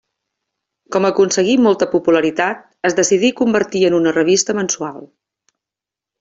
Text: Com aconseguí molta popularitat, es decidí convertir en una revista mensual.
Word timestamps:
Com 0.95 1.03
aconseguí 1.09 1.53
molta 1.65 1.87
popularitat, 1.91 2.63
es 2.91 2.97
decidí 3.01 3.31
convertir 3.43 3.83
en 3.91 3.99
una 4.01 4.15
revista 4.19 4.57
mensual. 4.63 4.99